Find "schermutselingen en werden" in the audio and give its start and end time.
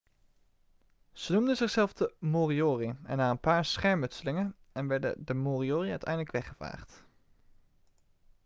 3.65-5.25